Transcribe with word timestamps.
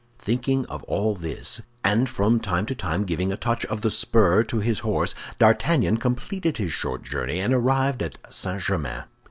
Thinking 0.17 0.65
of 0.65 0.81
all 0.85 1.13
this, 1.13 1.61
and 1.83 2.09
from 2.09 2.39
time 2.39 2.65
to 2.65 2.73
time 2.73 3.03
giving 3.03 3.31
a 3.31 3.37
touch 3.37 3.65
of 3.65 3.81
the 3.81 3.91
spur 3.91 4.41
to 4.45 4.57
his 4.57 4.79
horse, 4.79 5.13
D'Artagnan 5.37 5.97
completed 5.97 6.57
his 6.57 6.71
short 6.71 7.03
journey, 7.03 7.37
and 7.39 7.53
arrived 7.53 8.01
at 8.01 8.17
St. 8.33 8.59
Germain. 8.63 9.03